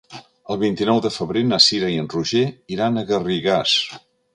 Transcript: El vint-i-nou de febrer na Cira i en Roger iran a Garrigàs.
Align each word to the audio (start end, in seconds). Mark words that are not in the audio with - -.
El 0.53 0.57
vint-i-nou 0.63 1.01
de 1.07 1.11
febrer 1.17 1.45
na 1.51 1.61
Cira 1.67 1.93
i 1.97 2.01
en 2.07 2.11
Roger 2.17 2.45
iran 2.79 2.97
a 3.05 3.09
Garrigàs. 3.15 3.81